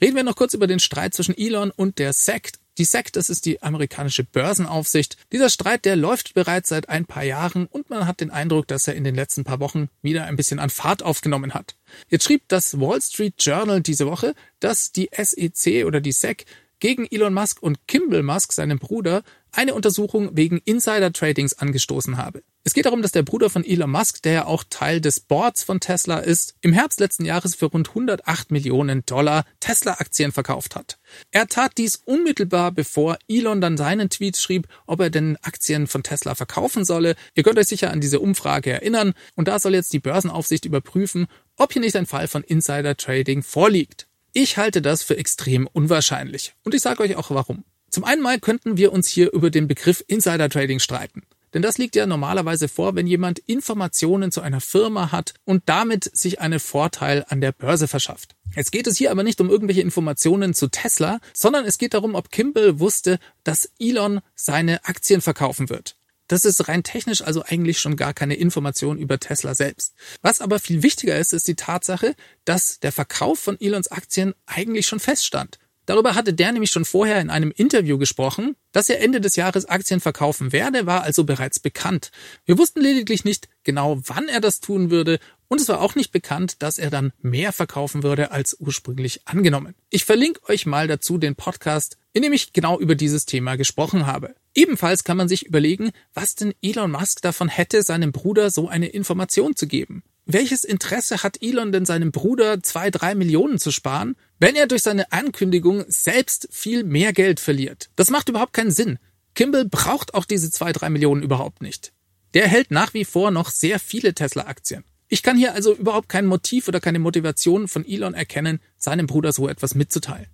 Reden 0.00 0.16
wir 0.16 0.24
noch 0.24 0.36
kurz 0.36 0.52
über 0.52 0.66
den 0.66 0.80
Streit 0.80 1.14
zwischen 1.14 1.36
Elon 1.38 1.70
und 1.70 1.98
der 1.98 2.12
SEC, 2.12 2.54
die 2.78 2.84
SEC, 2.84 3.12
das 3.12 3.28
ist 3.28 3.44
die 3.44 3.62
amerikanische 3.62 4.24
Börsenaufsicht. 4.24 5.16
Dieser 5.30 5.50
Streit, 5.50 5.84
der 5.84 5.96
läuft 5.96 6.34
bereits 6.34 6.70
seit 6.70 6.88
ein 6.88 7.04
paar 7.04 7.24
Jahren 7.24 7.66
und 7.66 7.90
man 7.90 8.06
hat 8.06 8.20
den 8.20 8.30
Eindruck, 8.30 8.66
dass 8.68 8.88
er 8.88 8.94
in 8.94 9.04
den 9.04 9.14
letzten 9.14 9.44
paar 9.44 9.60
Wochen 9.60 9.88
wieder 10.00 10.24
ein 10.24 10.36
bisschen 10.36 10.58
an 10.58 10.70
Fahrt 10.70 11.02
aufgenommen 11.02 11.54
hat. 11.54 11.76
Jetzt 12.08 12.24
schrieb 12.24 12.48
das 12.48 12.80
Wall 12.80 13.02
Street 13.02 13.34
Journal 13.38 13.82
diese 13.82 14.06
Woche, 14.06 14.34
dass 14.60 14.92
die 14.92 15.10
SEC 15.12 15.84
oder 15.84 16.00
die 16.00 16.12
SEC 16.12 16.46
gegen 16.80 17.06
Elon 17.06 17.34
Musk 17.34 17.62
und 17.62 17.86
Kimball 17.86 18.22
Musk, 18.22 18.52
seinem 18.52 18.78
Bruder, 18.78 19.22
eine 19.52 19.74
Untersuchung 19.74 20.36
wegen 20.36 20.58
Insider-Tradings 20.58 21.54
angestoßen 21.54 22.16
habe. 22.16 22.42
Es 22.64 22.74
geht 22.74 22.86
darum, 22.86 23.02
dass 23.02 23.10
der 23.10 23.24
Bruder 23.24 23.50
von 23.50 23.64
Elon 23.64 23.90
Musk, 23.90 24.22
der 24.22 24.32
ja 24.32 24.44
auch 24.44 24.62
Teil 24.70 25.00
des 25.00 25.18
Boards 25.18 25.64
von 25.64 25.80
Tesla 25.80 26.18
ist, 26.18 26.54
im 26.60 26.72
Herbst 26.72 27.00
letzten 27.00 27.24
Jahres 27.24 27.56
für 27.56 27.66
rund 27.66 27.88
108 27.88 28.52
Millionen 28.52 29.04
Dollar 29.04 29.44
Tesla-Aktien 29.58 30.30
verkauft 30.30 30.76
hat. 30.76 31.00
Er 31.32 31.48
tat 31.48 31.72
dies 31.76 31.96
unmittelbar, 32.04 32.70
bevor 32.70 33.18
Elon 33.26 33.60
dann 33.60 33.76
seinen 33.76 34.10
Tweet 34.10 34.36
schrieb, 34.36 34.68
ob 34.86 35.00
er 35.00 35.10
denn 35.10 35.36
Aktien 35.42 35.88
von 35.88 36.04
Tesla 36.04 36.36
verkaufen 36.36 36.84
solle. 36.84 37.16
Ihr 37.34 37.42
könnt 37.42 37.58
euch 37.58 37.66
sicher 37.66 37.90
an 37.90 38.00
diese 38.00 38.20
Umfrage 38.20 38.70
erinnern 38.70 39.14
und 39.34 39.48
da 39.48 39.58
soll 39.58 39.74
jetzt 39.74 39.92
die 39.92 39.98
Börsenaufsicht 39.98 40.64
überprüfen, 40.64 41.26
ob 41.56 41.72
hier 41.72 41.82
nicht 41.82 41.96
ein 41.96 42.06
Fall 42.06 42.28
von 42.28 42.44
Insider-Trading 42.44 43.42
vorliegt. 43.42 44.06
Ich 44.34 44.56
halte 44.56 44.80
das 44.82 45.02
für 45.02 45.16
extrem 45.16 45.66
unwahrscheinlich. 45.66 46.54
Und 46.62 46.76
ich 46.76 46.80
sage 46.80 47.02
euch 47.02 47.16
auch 47.16 47.30
warum. 47.30 47.64
Zum 47.90 48.04
einen 48.04 48.22
mal 48.22 48.38
könnten 48.38 48.76
wir 48.76 48.92
uns 48.92 49.08
hier 49.08 49.32
über 49.32 49.50
den 49.50 49.66
Begriff 49.66 50.04
Insider 50.06 50.48
Trading 50.48 50.78
streiten. 50.78 51.22
Denn 51.54 51.62
das 51.62 51.78
liegt 51.78 51.96
ja 51.96 52.06
normalerweise 52.06 52.68
vor, 52.68 52.94
wenn 52.94 53.06
jemand 53.06 53.38
Informationen 53.40 54.32
zu 54.32 54.40
einer 54.40 54.60
Firma 54.60 55.12
hat 55.12 55.34
und 55.44 55.62
damit 55.66 56.10
sich 56.16 56.40
einen 56.40 56.60
Vorteil 56.60 57.24
an 57.28 57.40
der 57.40 57.52
Börse 57.52 57.88
verschafft. 57.88 58.34
Jetzt 58.54 58.72
geht 58.72 58.86
es 58.86 58.96
hier 58.96 59.10
aber 59.10 59.22
nicht 59.22 59.40
um 59.40 59.50
irgendwelche 59.50 59.80
Informationen 59.80 60.54
zu 60.54 60.68
Tesla, 60.68 61.20
sondern 61.32 61.64
es 61.64 61.78
geht 61.78 61.94
darum, 61.94 62.14
ob 62.14 62.30
Kimball 62.30 62.80
wusste, 62.80 63.18
dass 63.44 63.70
Elon 63.78 64.20
seine 64.34 64.84
Aktien 64.84 65.20
verkaufen 65.20 65.68
wird. 65.68 65.96
Das 66.28 66.44
ist 66.46 66.68
rein 66.68 66.82
technisch 66.82 67.20
also 67.20 67.42
eigentlich 67.42 67.78
schon 67.78 67.96
gar 67.96 68.14
keine 68.14 68.36
Information 68.36 68.96
über 68.96 69.18
Tesla 69.18 69.54
selbst. 69.54 69.94
Was 70.22 70.40
aber 70.40 70.60
viel 70.60 70.82
wichtiger 70.82 71.18
ist, 71.18 71.34
ist 71.34 71.48
die 71.48 71.56
Tatsache, 71.56 72.14
dass 72.46 72.80
der 72.80 72.92
Verkauf 72.92 73.38
von 73.38 73.60
Elons 73.60 73.88
Aktien 73.88 74.34
eigentlich 74.46 74.86
schon 74.86 75.00
feststand. 75.00 75.58
Darüber 75.86 76.14
hatte 76.14 76.32
der 76.32 76.52
nämlich 76.52 76.70
schon 76.70 76.84
vorher 76.84 77.20
in 77.20 77.30
einem 77.30 77.52
Interview 77.54 77.98
gesprochen. 77.98 78.56
Dass 78.72 78.88
er 78.88 79.00
Ende 79.00 79.20
des 79.20 79.36
Jahres 79.36 79.66
Aktien 79.66 80.00
verkaufen 80.00 80.52
werde, 80.52 80.86
war 80.86 81.02
also 81.02 81.24
bereits 81.24 81.60
bekannt. 81.60 82.10
Wir 82.44 82.58
wussten 82.58 82.80
lediglich 82.80 83.24
nicht 83.24 83.48
genau, 83.64 84.00
wann 84.06 84.28
er 84.28 84.40
das 84.40 84.60
tun 84.60 84.90
würde 84.90 85.18
und 85.52 85.60
es 85.60 85.68
war 85.68 85.82
auch 85.82 85.94
nicht 85.96 86.12
bekannt, 86.12 86.62
dass 86.62 86.78
er 86.78 86.88
dann 86.88 87.12
mehr 87.20 87.52
verkaufen 87.52 88.02
würde 88.02 88.30
als 88.30 88.56
ursprünglich 88.58 89.20
angenommen. 89.26 89.74
Ich 89.90 90.06
verlinke 90.06 90.40
euch 90.48 90.64
mal 90.64 90.88
dazu 90.88 91.18
den 91.18 91.36
Podcast, 91.36 91.98
in 92.14 92.22
dem 92.22 92.32
ich 92.32 92.54
genau 92.54 92.80
über 92.80 92.94
dieses 92.94 93.26
Thema 93.26 93.56
gesprochen 93.56 94.06
habe. 94.06 94.34
Ebenfalls 94.54 95.04
kann 95.04 95.18
man 95.18 95.28
sich 95.28 95.44
überlegen, 95.44 95.90
was 96.14 96.36
denn 96.36 96.54
Elon 96.62 96.92
Musk 96.92 97.20
davon 97.20 97.48
hätte, 97.48 97.82
seinem 97.82 98.12
Bruder 98.12 98.50
so 98.50 98.68
eine 98.68 98.86
Information 98.88 99.54
zu 99.54 99.66
geben. 99.66 100.02
Welches 100.32 100.64
Interesse 100.64 101.22
hat 101.22 101.42
Elon 101.42 101.72
denn 101.72 101.84
seinem 101.84 102.10
Bruder 102.10 102.62
zwei, 102.62 102.90
drei 102.90 103.14
Millionen 103.14 103.58
zu 103.58 103.70
sparen, 103.70 104.16
wenn 104.38 104.56
er 104.56 104.66
durch 104.66 104.82
seine 104.82 105.12
Ankündigung 105.12 105.84
selbst 105.88 106.48
viel 106.50 106.84
mehr 106.84 107.12
Geld 107.12 107.38
verliert? 107.38 107.90
Das 107.96 108.08
macht 108.08 108.30
überhaupt 108.30 108.54
keinen 108.54 108.70
Sinn. 108.70 108.98
Kimball 109.34 109.66
braucht 109.66 110.14
auch 110.14 110.24
diese 110.24 110.50
zwei, 110.50 110.72
drei 110.72 110.88
Millionen 110.88 111.22
überhaupt 111.22 111.60
nicht. 111.60 111.92
Der 112.32 112.48
hält 112.48 112.70
nach 112.70 112.94
wie 112.94 113.04
vor 113.04 113.30
noch 113.30 113.50
sehr 113.50 113.78
viele 113.78 114.14
Tesla-Aktien. 114.14 114.84
Ich 115.08 115.22
kann 115.22 115.36
hier 115.36 115.52
also 115.52 115.74
überhaupt 115.74 116.08
kein 116.08 116.24
Motiv 116.24 116.66
oder 116.66 116.80
keine 116.80 116.98
Motivation 116.98 117.68
von 117.68 117.84
Elon 117.86 118.14
erkennen, 118.14 118.60
seinem 118.78 119.06
Bruder 119.06 119.34
so 119.34 119.48
etwas 119.48 119.74
mitzuteilen. 119.74 120.28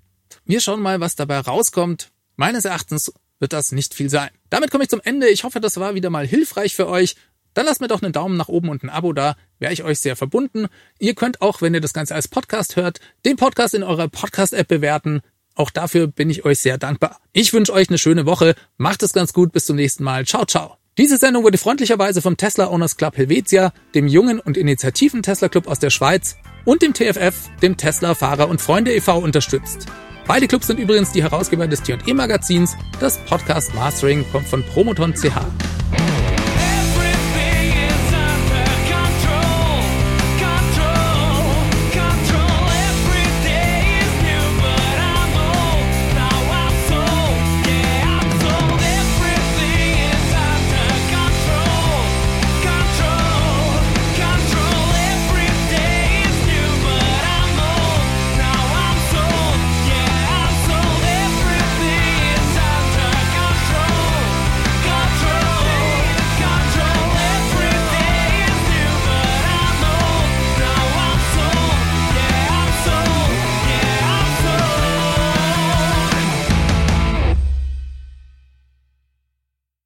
Wir 0.45 0.61
schauen 0.61 0.81
mal, 0.81 1.01
was 1.01 1.17
dabei 1.17 1.41
rauskommt. 1.41 2.13
Meines 2.37 2.65
Erachtens 2.65 3.13
wird 3.41 3.53
das 3.53 3.73
nicht 3.73 3.95
viel 3.95 4.11
sein. 4.11 4.31
Damit 4.49 4.71
komme 4.71 4.85
ich 4.85 4.91
zum 4.91 5.01
Ende. 5.03 5.29
Ich 5.29 5.43
hoffe, 5.43 5.59
das 5.59 5.77
war 5.79 5.97
wieder 5.97 6.11
mal 6.11 6.25
hilfreich 6.25 6.77
für 6.77 6.87
euch. 6.87 7.17
Dann 7.55 7.67
lasst 7.67 7.81
mir 7.81 7.89
doch 7.89 8.03
einen 8.03 8.13
Daumen 8.13 8.37
nach 8.37 8.47
oben 8.47 8.69
und 8.69 8.85
ein 8.85 8.91
Abo 8.91 9.13
da, 9.13 9.35
wäre 9.59 9.73
ich 9.73 9.85
euch 9.85 9.99
sehr 10.01 10.17
verbunden. 10.17 10.67
Ihr 10.99 11.15
könnt 11.15 11.41
auch, 11.41 11.63
wenn 11.63 11.75
ihr 11.75 11.81
das 11.81 11.93
Ganze 11.93 12.15
als 12.15 12.29
Podcast 12.29 12.77
hört, 12.77 13.01
den 13.25 13.37
Podcast 13.37 13.75
in 13.75 13.83
eurer 13.83 14.09
Podcast-App 14.09 14.69
bewerten. 14.69 15.21
Auch 15.55 15.71
dafür 15.71 16.07
bin 16.07 16.31
ich 16.31 16.45
euch 16.45 16.61
sehr 16.61 16.79
dankbar. 16.79 17.21
Ich 17.33 17.53
wünsche 17.53 17.73
euch 17.73 17.89
eine 17.89 17.99
schöne 17.99 18.27
Woche. 18.27 18.55
Macht 18.77 19.03
es 19.03 19.13
ganz 19.13 19.33
gut. 19.33 19.53
Bis 19.53 19.67
zum 19.67 19.77
nächsten 19.77 20.05
Mal. 20.05 20.25
Ciao, 20.25 20.45
ciao. 20.45 20.77
Diese 20.99 21.17
Sendung 21.17 21.45
wurde 21.45 21.59
freundlicherweise 21.59 22.23
vom 22.23 22.37
Tesla 22.37 22.69
Owners 22.69 22.97
Club 22.97 23.17
Helvetia, 23.17 23.73
dem 23.95 24.09
jungen 24.09 24.41
und 24.41 24.57
initiativen 24.57 25.23
Tesla 25.23 25.49
Club 25.49 25.69
aus 25.69 25.79
der 25.79 25.91
Schweiz 25.91 26.37
und 26.65 26.83
dem 26.83 26.93
TFF, 26.93 27.51
dem 27.63 27.77
Tesla 27.77 28.15
Fahrer 28.15 28.49
und 28.49 28.61
Freunde 28.61 28.93
e.V. 28.93 29.19
unterstützt. 29.19 29.87
Beide 30.27 30.49
Clubs 30.49 30.67
sind 30.67 30.79
übrigens 30.79 31.13
die 31.13 31.23
Herausgeber 31.23 31.67
des 31.69 31.83
T&E 31.83 32.15
Magazins. 32.15 32.77
Das 33.01 33.17
Podcast 33.25 33.75
Mastering 33.75 34.25
kommt 34.31 34.47
von 34.47 34.63
Promoton 34.65 35.15
CH. 35.15 35.98